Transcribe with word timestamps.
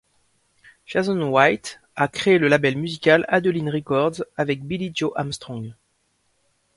Jason 0.87 1.29
White 1.29 1.79
a 1.95 2.07
créé 2.07 2.39
le 2.39 2.47
label 2.47 2.75
musical 2.75 3.23
Adeline 3.27 3.69
Records 3.69 4.23
avec 4.35 4.65
Billie 4.65 4.89
Joe 4.95 5.11
Armstrong. 5.15 5.75